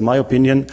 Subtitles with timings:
[0.00, 0.66] In my opinion,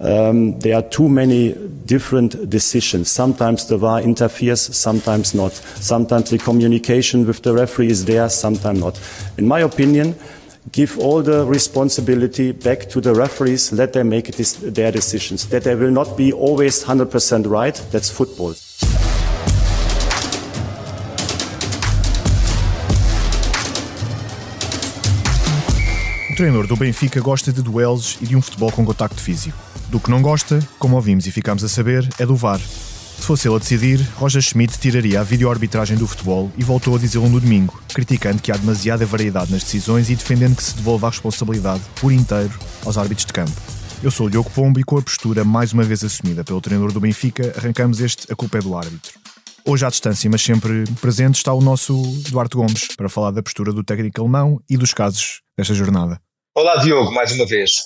[0.00, 1.54] um, there are too many
[1.86, 3.10] different decisions.
[3.10, 5.52] Sometimes the VAR interferes, sometimes not.
[5.52, 9.00] Sometimes the communication with the referee is there, sometimes not.
[9.38, 10.14] In my opinion,
[10.72, 15.48] give all the responsibility back to the referees, let them make their decisions.
[15.48, 18.54] That they will not be always 100% right, that's football.
[26.36, 29.56] Treinador do Benfica gosta de duelos e de um futebol com contacto físico.
[29.88, 32.60] Do que não gosta, como ouvimos e ficámos a saber, é do VAR.
[32.60, 36.98] Se fosse ele a decidir, Roger Schmidt tiraria a videoarbitragem do futebol e voltou a
[36.98, 41.06] dizê-lo no domingo, criticando que há demasiada variedade nas decisões e defendendo que se devolva
[41.06, 42.52] a responsabilidade por inteiro
[42.84, 43.58] aos árbitros de campo.
[44.02, 46.92] Eu sou o Diogo Pombo e com a postura mais uma vez assumida pelo treinador
[46.92, 49.18] do Benfica, arrancamos este A Culpa é do Árbitro.
[49.64, 51.94] Hoje à distância, mas sempre presente, está o nosso
[52.28, 56.20] Duarte Gomes para falar da postura do técnico alemão e dos casos desta jornada.
[56.56, 57.82] Olá, Diogo, mais uma vez.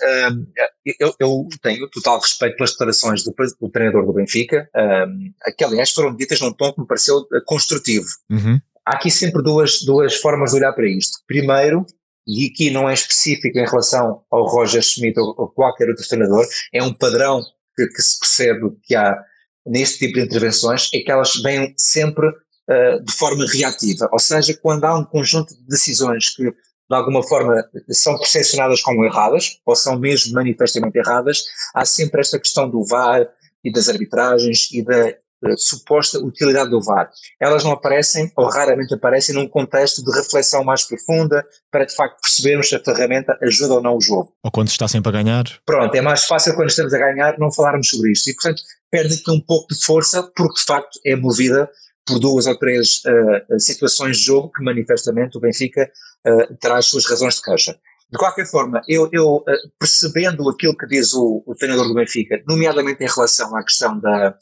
[1.00, 4.70] eu, eu, tenho total respeito pelas declarações do, do treinador do Benfica,
[5.08, 8.06] um, que aliás foram ditas num tom que me pareceu eh, construtivo.
[8.30, 8.60] Uhum.
[8.86, 11.18] Há aqui sempre duas, duas formas de olhar para isto.
[11.26, 11.84] Primeiro,
[12.24, 16.46] e aqui não é específico em relação ao Roger Schmidt ou, ou qualquer outro treinador,
[16.72, 17.42] é um padrão
[17.74, 19.20] que, que, se percebe que há
[19.66, 24.08] neste tipo de intervenções, é que elas vêm sempre uh, de forma reativa.
[24.12, 26.54] Ou seja, quando há um conjunto de decisões que
[26.90, 32.38] de alguma forma são percepcionadas como erradas, ou são mesmo manifestamente erradas, há sempre esta
[32.38, 33.28] questão do VAR
[33.62, 37.08] e das arbitragens e da uh, suposta utilidade do VAR.
[37.38, 42.20] Elas não aparecem, ou raramente aparecem, num contexto de reflexão mais profunda para de facto
[42.20, 44.32] percebermos se a ferramenta ajuda ou não o jogo.
[44.42, 45.44] Ou quando está sempre a ganhar.
[45.64, 48.28] Pronto, é mais fácil quando estamos a ganhar não falarmos sobre isto.
[48.28, 51.70] E portanto perde aqui um pouco de força porque de facto é movida
[52.10, 55.90] por duas ou três uh, situações de jogo que manifestamente o Benfica
[56.26, 57.78] uh, terá as suas razões de caixa.
[58.10, 59.44] De qualquer forma, eu, eu uh,
[59.78, 64.36] percebendo aquilo que diz o, o, treinador do Benfica, nomeadamente em relação à questão da,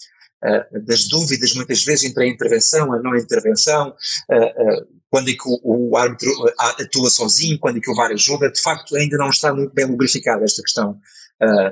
[0.86, 3.92] das dúvidas muitas vezes entre a intervenção, a não intervenção,
[5.10, 8.62] quando é que o, o, árbitro atua sozinho, quando é que o VAR ajuda, de
[8.62, 10.96] facto ainda não está muito bem lubrificada esta questão,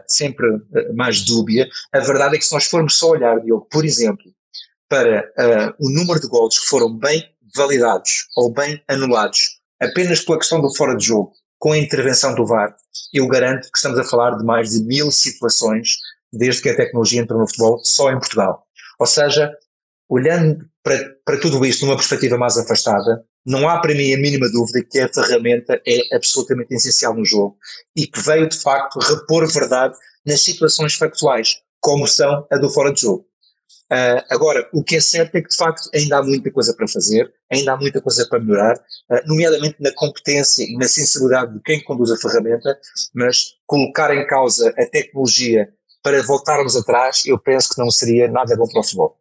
[0.08, 0.46] sempre
[0.94, 1.68] mais dúbia.
[1.92, 4.26] A verdade é que se nós formos só olhar, Diogo, por exemplo,
[4.88, 7.24] para uh, o número de gols que foram bem
[7.54, 12.46] validados ou bem anulados apenas pela questão do fora de jogo, com a intervenção do
[12.46, 12.74] VAR,
[13.12, 15.96] eu garanto que estamos a falar de mais de mil situações
[16.32, 18.66] desde que a tecnologia entrou no futebol só em Portugal.
[18.98, 19.52] Ou seja,
[20.08, 24.50] olhando para, para tudo isto numa perspectiva mais afastada, não há para mim a mínima
[24.50, 27.56] dúvida que a ferramenta é absolutamente essencial no jogo
[27.94, 32.92] e que veio de facto repor verdade nas situações factuais, como são a do fora
[32.92, 33.24] de jogo.
[33.92, 36.88] Uh, agora, o que é certo é que de facto ainda há muita coisa para
[36.88, 41.60] fazer, ainda há muita coisa para melhorar, uh, nomeadamente na competência e na sensibilidade de
[41.60, 42.76] quem conduz a ferramenta,
[43.14, 45.68] mas colocar em causa a tecnologia
[46.02, 49.16] para voltarmos atrás, eu penso que não seria nada bom para o futebol.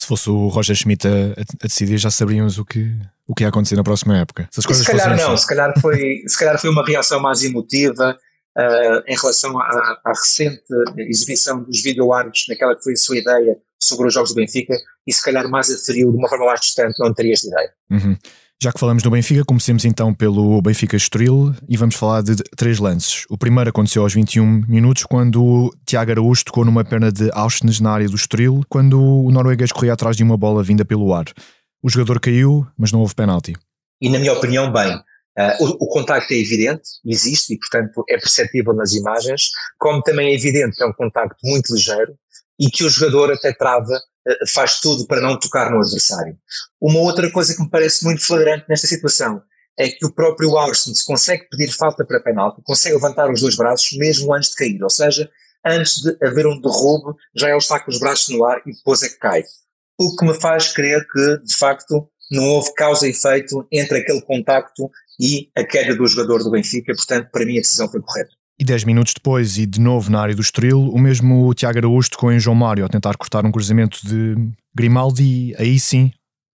[0.00, 3.48] Se fosse o Roger Schmidt a, a decidir, já saberíamos o que, o que ia
[3.48, 4.48] acontecer na próxima época.
[4.52, 5.42] Se, se calhar não, assim.
[5.42, 8.16] se calhar, foi, se calhar foi uma reação mais emotiva,
[8.56, 10.62] Uh, em relação à, à, recente
[10.96, 15.12] exibição dos videoárbitros naquela que foi a sua ideia sobre os jogos do Benfica e
[15.12, 17.72] se calhar mais aferiu de uma forma mais distante, não teria esta ideia.
[17.90, 18.16] Uhum.
[18.62, 22.78] Já que falamos do Benfica, comecemos então pelo Benfica Estoril e vamos falar de três
[22.78, 23.26] lances.
[23.28, 27.80] O primeiro aconteceu aos 21 minutos, quando o Tiago Araújo tocou numa perna de Auschwitz
[27.80, 31.26] na área do Estoril, quando o norueguês corria atrás de uma bola vinda pelo ar.
[31.82, 33.54] O jogador caiu, mas não houve penalti.
[34.00, 34.98] E na minha opinião, bem.
[35.36, 40.28] Uh, o, o, contacto é evidente, existe e, portanto, é perceptível nas imagens, como também
[40.28, 42.16] é evidente que é um contacto muito ligeiro,
[42.58, 46.36] e que o jogador até trava, eh, faz tudo para não tocar no adversário.
[46.80, 49.42] Uma outra coisa que me parece muito flagrante nesta situação
[49.76, 53.56] é que o próprio Austin se consegue pedir falta para penalti, consegue levantar os dois
[53.56, 55.28] braços mesmo antes de cair, ou seja,
[55.66, 59.02] antes de haver um derrube, já ele está com os braços no ar e depois
[59.02, 59.42] é que cai.
[59.98, 64.20] O que me faz crer que, de facto, não houve causa e efeito entre aquele
[64.22, 64.90] contacto
[65.20, 68.30] e a queda do jogador do Benfica, portanto, para mim a decisão foi correta.
[68.58, 72.10] E 10 minutos depois, e de novo na área do Estoril, o mesmo Tiago Araújo
[72.10, 74.36] tocou em João Mário a tentar cortar um cruzamento de
[74.74, 76.12] Grimaldi e aí sim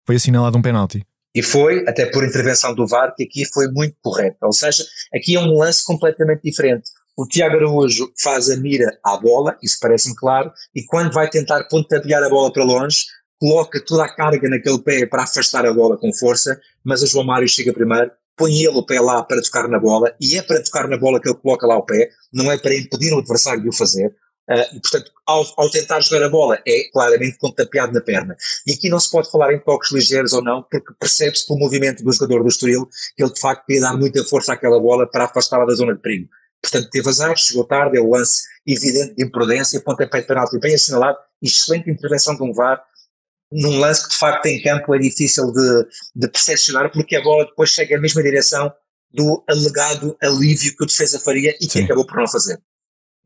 [0.06, 1.02] foi assinalado um penalti.
[1.34, 4.38] E foi, até por intervenção do VAR, que aqui foi muito correto.
[4.42, 4.82] Ou seja,
[5.14, 6.88] aqui é um lance completamente diferente.
[7.16, 11.64] O Tiago Araújo faz a mira à bola, isso parece-me claro, e quando vai tentar
[11.64, 13.04] pontapear a bola para longe,
[13.38, 17.24] coloca toda a carga naquele pé para afastar a bola com força, mas o João
[17.24, 20.62] Mário chega primeiro põe ele o pé lá para tocar na bola, e é para
[20.62, 23.62] tocar na bola que ele coloca lá o pé, não é para impedir o adversário
[23.62, 24.14] de o fazer.
[24.48, 28.36] Uh, e, portanto, ao, ao, tentar jogar a bola, é claramente contapeado na perna.
[28.64, 32.04] E aqui não se pode falar em toques ligeiros ou não, porque percebe-se pelo movimento
[32.04, 35.24] do jogador do Estoril que ele de facto ia dar muita força àquela bola para
[35.24, 36.28] afastá-la da zona de perigo.
[36.62, 40.76] portanto teve azar, chegou tarde, é o lance evidente de imprudência, pontapé de penalti bem
[40.76, 42.80] assinalado, excelente intervenção de um VAR,
[43.52, 47.44] num lance que de facto em campo é difícil de, de percepcionar, porque a bola
[47.44, 48.72] depois chega na mesma direção
[49.12, 51.84] do alegado alívio que o defesa faria e que Sim.
[51.84, 52.60] acabou por não fazer.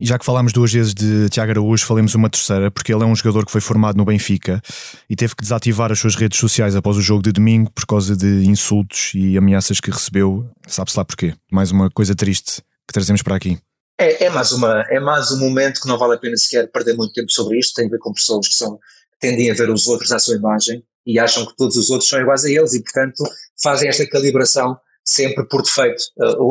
[0.01, 3.07] E já que falámos duas vezes de Tiago Araújo, falemos uma terceira, porque ele é
[3.07, 4.63] um jogador que foi formado no Benfica
[5.11, 8.17] e teve que desativar as suas redes sociais após o jogo de domingo por causa
[8.17, 10.49] de insultos e ameaças que recebeu.
[10.67, 11.35] Sabe-se lá porquê.
[11.53, 13.59] Mais uma coisa triste que trazemos para aqui.
[14.01, 16.97] É, é, mais uma, é mais um momento que não vale a pena sequer perder
[16.97, 17.75] muito tempo sobre isto.
[17.75, 18.79] Tem a ver com pessoas que são,
[19.21, 22.21] tendem a ver os outros à sua imagem e acham que todos os outros são
[22.21, 23.25] iguais a eles e, portanto,
[23.63, 26.03] fazem esta calibração sempre por defeito.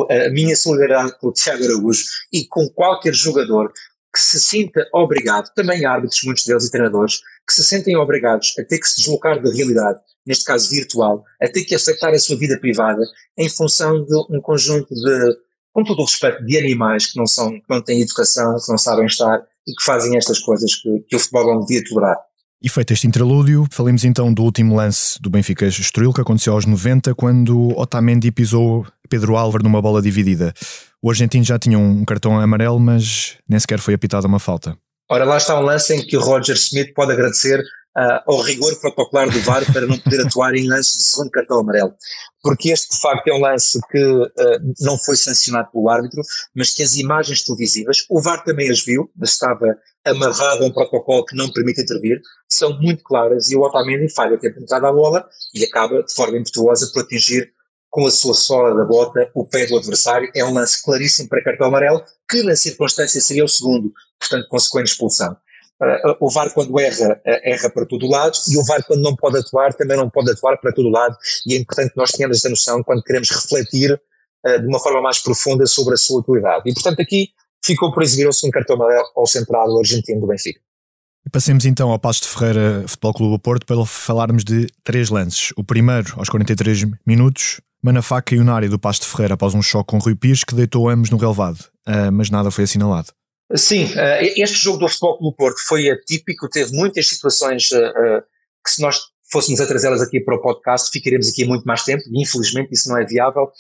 [0.10, 3.72] A, minha solidariedade com o Tiago Araújo e com qualquer jogador
[4.14, 8.64] que se sinta obrigado, também árbitros, muitos deles e treinadores, que se sentem obrigados a
[8.64, 12.38] ter que se deslocar da realidade, neste caso virtual, a ter que aceitar a sua
[12.38, 13.04] vida privada
[13.38, 15.38] em função de um conjunto de,
[15.72, 18.78] com todo o respeito, de animais que não são, que não têm educação, que não
[18.78, 22.18] sabem estar e que fazem estas coisas que, que o futebol não devia tolerar.
[22.62, 26.66] E feito este interlúdio, falemos então do último lance do Benfica Estoril, que aconteceu aos
[26.66, 30.54] 90, quando Otamendi pisou Pedro Álvaro numa bola dividida.
[31.02, 34.78] O argentino já tinha um cartão amarelo, mas nem sequer foi apitada uma falta.
[35.10, 38.78] Ora, lá está um lance em que o Roger Smith pode agradecer uh, ao rigor
[38.82, 41.94] protocolar do VAR para não poder atuar em lance de segundo cartão amarelo.
[42.42, 46.22] Porque este, de facto, é um lance que uh, não foi sancionado pelo árbitro,
[46.56, 50.72] mas que as imagens televisivas, o VAR também as viu, mas estava amarrado a um
[50.72, 54.88] protocolo que não permite intervir, são muito claras e o Otamendi falha o tempo entrada
[54.88, 57.52] a bola e acaba de forma impetuosa por atingir
[57.90, 60.32] com a sua sola da bota o pé do adversário.
[60.36, 64.92] É um lance claríssimo para cartão amarelo, que na circunstância seria o segundo, portanto, consequente
[64.92, 65.36] expulsão.
[65.82, 69.16] Uh, o VAR quando erra, uh, erra para todo lado e o VAR quando não
[69.16, 71.16] pode atuar também não pode atuar para todo lado
[71.48, 75.02] e é importante que nós tenhamos essa noção quando queremos refletir uh, de uma forma
[75.02, 76.70] mais profunda sobre a sua utilidade.
[76.70, 77.30] E portanto aqui
[77.64, 80.60] ficou por exibir-se um cartão amarelo ao central argentino do Benfica.
[81.32, 85.54] Passemos então ao Passo de Ferreira Futebol Clube do Porto para falarmos de três lances.
[85.56, 89.62] O primeiro, aos 43 minutos, Manafá caiu na área do Passo de Ferreira após um
[89.62, 93.14] choque com Rui Pires que deitou ambos no relevado, uh, mas nada foi assinalado.
[93.56, 98.22] Sim, uh, este jogo do Futebol Clube Porto foi atípico, teve muitas situações uh,
[98.64, 99.00] que se nós
[99.32, 102.98] fôssemos a trazê-las aqui para o podcast, ficaremos aqui muito mais tempo, infelizmente isso não
[102.98, 103.52] é viável.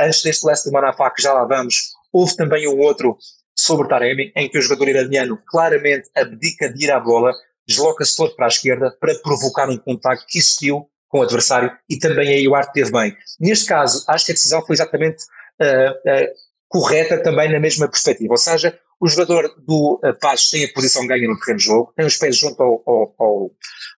[0.00, 3.16] antes deste lance do Manafá, que já lá vamos, houve também o outro
[3.56, 7.32] sobre Taremi, em que o jogador iraniano claramente abdica de ir à bola,
[7.66, 11.98] desloca-se todo para a esquerda para provocar um contacto que existiu com o adversário e
[11.98, 13.16] também aí o Arte teve bem.
[13.38, 15.22] Neste caso, acho que a decisão foi exatamente
[15.60, 16.28] uh, uh,
[16.68, 21.04] correta também na mesma perspectiva, ou seja, o jogador do uh, Passos tem a posição
[21.08, 23.50] ganha no terreno de jogo, tem os pés junto ao, ao, ao,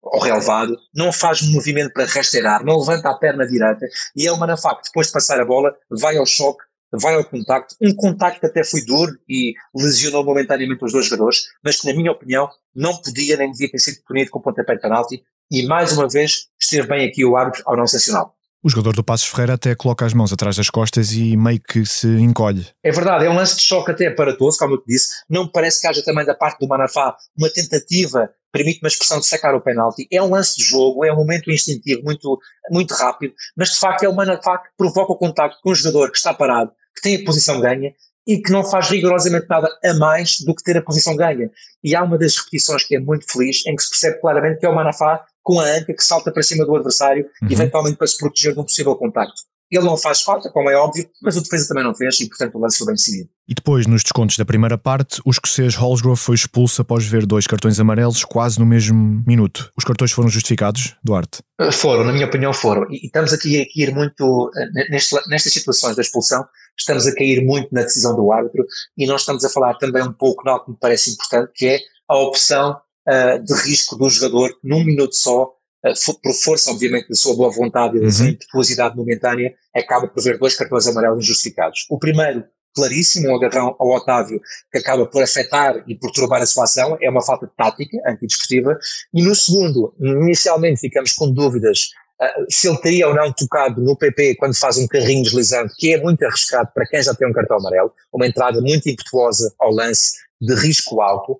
[0.01, 3.85] ao relevado, não faz movimento para rasteirar, não levanta a perna direita
[4.15, 6.63] e é o Manafá que depois de passar a bola vai ao choque
[6.93, 11.47] vai ao contacto, um contacto que até foi duro e lesionou momentaneamente os dois jogadores,
[11.63, 14.81] mas que na minha opinião não podia nem devia ter sido punido com pontapé de
[14.81, 18.35] penalti e mais uma vez esteve bem aqui o árbitro ao não sancional.
[18.63, 21.85] O jogador do Passos Ferreira até coloca as mãos atrás das costas e meio que
[21.85, 22.65] se encolhe.
[22.81, 25.15] É verdade, é um lance de choque até aparatoso, como eu te disse.
[25.29, 29.25] Não parece que haja também da parte do Manafá uma tentativa, permite uma expressão de
[29.25, 30.07] sacar o penalti.
[30.09, 32.39] É um lance de jogo, é um momento instintivo, muito,
[32.71, 36.09] muito rápido, mas de facto é o Manafá que provoca o contacto com o jogador
[36.09, 37.93] que está parado que tem a posição ganha
[38.25, 41.49] e que não faz rigorosamente nada a mais do que ter a posição ganha.
[41.83, 44.65] E há uma das repetições que é muito feliz, em que se percebe claramente que
[44.65, 47.49] é o Manafá com a anca que salta para cima do adversário, uhum.
[47.51, 49.43] eventualmente para se proteger de um possível contacto.
[49.71, 52.55] Ele não faz falta, como é óbvio, mas o defesa também não fez e, portanto,
[52.55, 53.29] o lance foi bem decidido.
[53.47, 57.47] E depois, nos descontos da primeira parte, o escocês Holsgrove foi expulso após ver dois
[57.47, 59.71] cartões amarelos quase no mesmo minuto.
[59.75, 61.41] Os cartões foram justificados, Duarte?
[61.59, 62.85] Eh, foram, na minha opinião, foram.
[62.91, 66.45] E, estamos aqui a cair muito, eh, neste, nestas situações da expulsão,
[66.77, 68.63] estamos a cair muito na decisão do árbitro
[68.95, 71.79] e nós estamos a falar também um pouco, algo que me parece importante, que é
[72.07, 77.15] a opção uh, de risco do jogador, num minuto só, uh, por força, obviamente, da
[77.15, 78.31] sua boa vontade e da sua uhum.
[78.31, 81.85] impetuosidade momentânea, acaba por ver dois cartões amarelos injustificados.
[81.89, 82.43] O primeiro,
[82.75, 84.41] claríssimo, um agarrão ao Otávio,
[84.71, 87.97] que acaba por afetar e por turbar a sua ação, é uma falta de tática,
[88.07, 88.75] antidiscutível.
[89.13, 91.89] E no segundo, inicialmente ficamos com dúvidas
[92.21, 95.93] uh, se ele teria ou não tocado no PP quando faz um carrinho deslizante, que
[95.93, 99.71] é muito arriscado para quem já tem um cartão amarelo, uma entrada muito impetuosa ao
[99.71, 100.13] lance,
[100.45, 101.37] de risco alto, uh,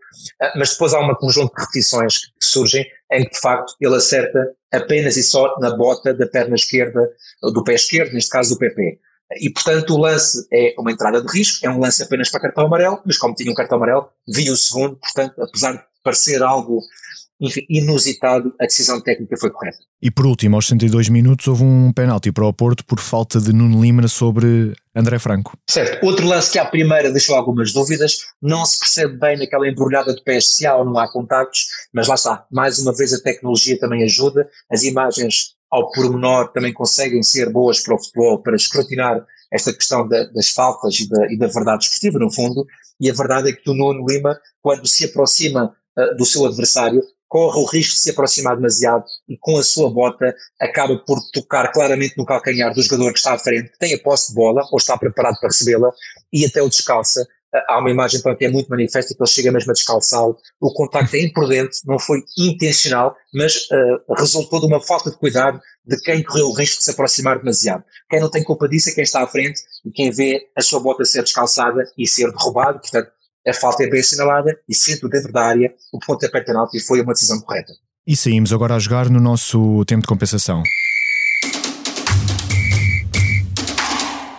[0.56, 4.40] mas depois há uma conjunto de repetições que surgem em que de facto ele acerta
[4.72, 7.10] apenas e só na bota da perna esquerda,
[7.42, 9.00] do pé esquerdo, neste caso do PP.
[9.40, 12.66] E, portanto, o lance é uma entrada de risco, é um lance apenas para cartão
[12.66, 16.82] amarelo, mas como tinha um cartão amarelo, vi o segundo, portanto, apesar de parecer algo
[17.70, 19.78] inusitado, a decisão técnica foi correta.
[20.02, 23.54] E por último, aos 62 minutos, houve um penalti para o Porto por falta de
[23.54, 25.58] Nuno Lima sobre André Franco.
[25.70, 26.06] Certo.
[26.06, 30.24] Outro lance que à primeira deixou algumas dúvidas, não se percebe bem naquela embrulhada de
[30.24, 33.80] pés se há ou não há contactos, mas lá está, mais uma vez a tecnologia
[33.80, 39.26] também ajuda, as imagens ao pormenor também conseguem ser boas para o futebol, para escrutinar
[39.52, 42.66] esta questão da, das faltas e da, e da verdade esportiva, no fundo,
[43.00, 47.02] e a verdade é que o Nuno Lima, quando se aproxima uh, do seu adversário,
[47.34, 51.72] corre o risco de se aproximar demasiado e com a sua bota acaba por tocar
[51.72, 54.62] claramente no calcanhar do jogador que está à frente, que tem a posse de bola
[54.72, 55.90] ou está preparado para recebê-la
[56.32, 57.26] e até o descalça.
[57.68, 60.38] Há uma imagem que é muito manifesta que ele chega mesmo a descalçá-lo.
[60.62, 65.60] O contacto é imprudente, não foi intencional, mas uh, resultou de uma falta de cuidado
[65.84, 67.84] de quem correu o risco de se aproximar demasiado.
[68.12, 70.80] Quem não tem culpa disso é quem está à frente e quem vê a sua
[70.80, 72.80] bota ser descalçada e ser derrubado.
[72.80, 73.12] Portanto,
[73.48, 77.02] a falta é bem assinalada e sendo dentro da área, o ponto de penalti foi
[77.02, 77.74] uma decisão correta.
[78.06, 80.64] E saímos agora a jogar no nosso tempo de compensação.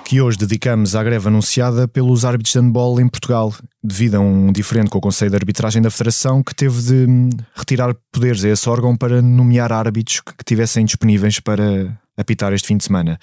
[0.06, 4.52] Que hoje dedicamos à greve anunciada pelos árbitros de handball em Portugal, devido a um
[4.52, 8.50] diferente com o Conselho de Arbitragem da Federação, que teve de hum, retirar poderes a
[8.50, 13.18] esse órgão para nomear árbitros que tivessem disponíveis para apitar este fim de semana.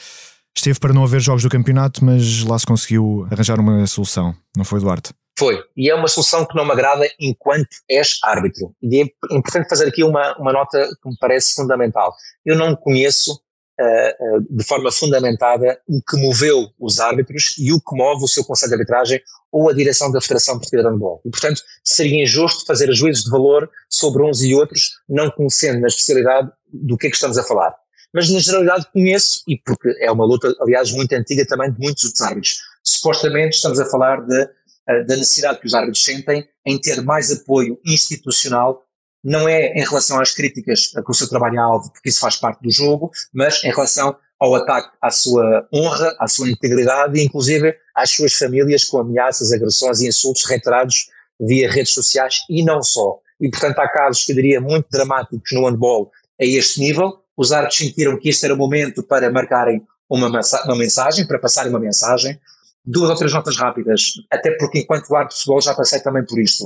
[0.55, 4.65] Esteve para não haver jogos do campeonato, mas lá se conseguiu arranjar uma solução, não
[4.65, 5.13] foi, Duarte?
[5.41, 5.60] Foi.
[5.75, 8.75] E é uma solução que não me agrada enquanto és árbitro.
[8.79, 9.05] E é
[9.36, 12.13] importante fazer aqui uma, uma nota que me parece fundamental.
[12.45, 17.81] Eu não conheço uh, uh, de forma fundamentada o que moveu os árbitros e o
[17.81, 19.19] que move o seu Conselho de Arbitragem
[19.51, 21.21] ou a direção da Federação Portuguesa de Handball.
[21.25, 25.88] E, portanto, seria injusto fazer juízos de valor sobre uns e outros, não conhecendo na
[25.88, 27.75] especialidade do que é que estamos a falar.
[28.13, 32.03] Mas, na generalidade, conheço, e porque é uma luta, aliás, muito antiga também de muitos
[32.03, 32.60] outros árbitros.
[32.83, 34.48] Supostamente estamos a falar de
[34.88, 38.83] da necessidade que os árbitros sentem em ter mais apoio institucional,
[39.23, 42.19] não é em relação às críticas a que o seu trabalho é alvo, porque isso
[42.19, 47.19] faz parte do jogo, mas em relação ao ataque à sua honra, à sua integridade
[47.19, 51.09] e inclusive às suas famílias com ameaças, agressões e insultos reiterados
[51.39, 53.19] via redes sociais e não só.
[53.39, 57.19] E portanto há casos que eu diria muito dramáticos no handball a este nível.
[57.38, 61.69] Os árbitros sentiram que este era o momento para marcarem uma, uma mensagem, para passarem
[61.69, 62.39] uma mensagem.
[62.83, 66.39] Duas ou três notas rápidas, até porque enquanto árbitro de futebol já passei também por
[66.39, 66.65] isto.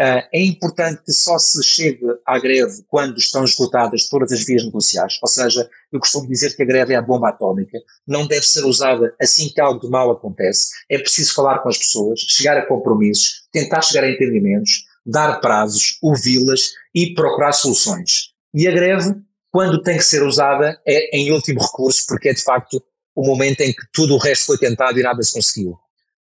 [0.00, 4.64] Uh, é importante que só se chegue à greve quando estão esgotadas todas as vias
[4.64, 8.46] negociais, ou seja, eu costumo dizer que a greve é a bomba atómica, não deve
[8.46, 12.56] ser usada assim que algo de mal acontece, é preciso falar com as pessoas, chegar
[12.56, 18.32] a compromissos, tentar chegar a entendimentos, dar prazos, ouvi-las e procurar soluções.
[18.54, 19.16] E a greve,
[19.50, 22.80] quando tem que ser usada, é em último recurso, porque é de facto
[23.18, 25.76] o momento em que tudo o resto foi tentado e nada se conseguiu.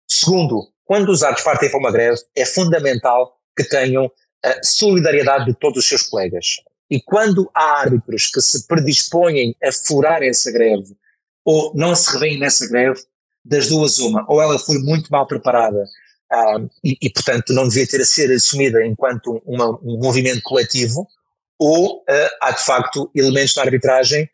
[0.05, 4.11] Segundo, quando os árbitros partem para uma greve, é fundamental que tenham
[4.43, 6.57] a solidariedade de todos os seus colegas.
[6.89, 10.93] E quando há árbitros que se predispõem a furar essa greve
[11.45, 12.99] ou não se revêem nessa greve,
[13.45, 15.85] das duas uma, ou ela foi muito mal preparada
[16.57, 21.07] um, e, e, portanto, não devia ter a ser assumida enquanto uma, um movimento coletivo,
[21.57, 24.29] ou uh, há de facto elementos da arbitragem eh,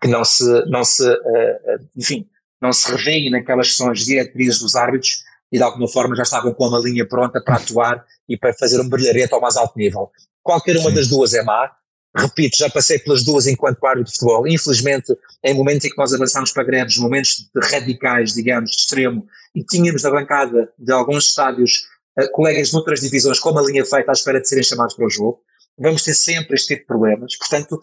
[0.00, 2.26] que não se, não se eh, eh, enfim,
[2.60, 5.22] não se revêem naquelas sessões diretrizes dos árbitros
[5.52, 8.80] e de alguma forma já estavam com uma linha pronta para atuar e para fazer
[8.80, 10.10] um brilharete ao mais alto nível.
[10.42, 10.96] Qualquer uma Sim.
[10.96, 11.70] das duas é má.
[12.16, 14.48] Repito, já passei pelas duas enquanto árbitro de futebol.
[14.48, 19.26] Infelizmente, em momentos em que nós avançamos para greves, momentos de radicais, digamos, de extremo,
[19.54, 21.86] e tínhamos na bancada de alguns estádios
[22.32, 25.10] colegas de outras divisões com uma linha feita à espera de serem chamados para o
[25.10, 25.40] jogo
[25.78, 27.36] vamos ter sempre este tipo de problemas.
[27.36, 27.80] Portanto,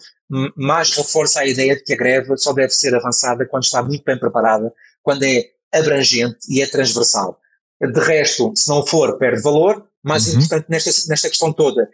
[0.56, 4.04] mais reforça a ideia de que a greve só deve ser avançada quando está muito
[4.04, 4.72] bem preparada,
[5.02, 7.40] quando é abrangente e é transversal.
[7.80, 9.86] De resto, se não for, perde valor.
[10.04, 10.34] Mais uhum.
[10.34, 11.88] importante nesta, nesta questão toda,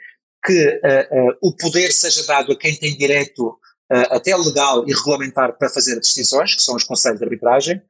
[0.44, 3.56] que uh, uh, o poder seja dado a quem tem direito, uh,
[4.11, 7.80] até legal e regulamentar, para fazer decisões, que são os conselhos de arbitragem.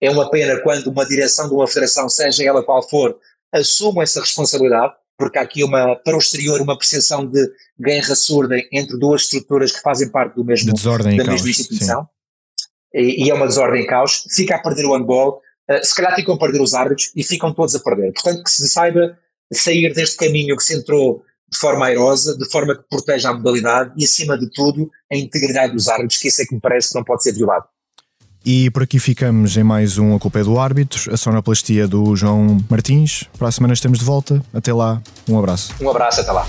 [0.00, 3.18] É uma pena quando uma direção de uma federação, seja ela qual for,
[3.52, 7.44] assuma essa responsabilidade porque há aqui uma, para o exterior, uma percepção de
[7.78, 12.08] guerra surda entre duas estruturas que fazem parte do mesmo, da mesma caos, instituição.
[12.94, 14.24] E, e, é uma desordem em caos.
[14.30, 17.52] Fica a perder o handball, uh, se calhar ficam a perder os árbitros e ficam
[17.52, 18.12] todos a perder.
[18.12, 19.18] Portanto, que se saiba
[19.52, 23.92] sair deste caminho que se entrou de forma airosa, de forma que proteja a modalidade
[23.96, 26.94] e, acima de tudo, a integridade dos árbitros, que isso é que me parece que
[26.94, 27.66] não pode ser violado.
[28.50, 32.16] E por aqui ficamos em mais um A Culpa é do Árbitro, a sonoplastia do
[32.16, 33.24] João Martins.
[33.38, 34.42] Para a semana estamos de volta.
[34.54, 35.74] Até lá, um abraço.
[35.78, 36.46] Um abraço, até lá.